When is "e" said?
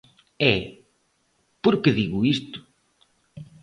0.53-0.55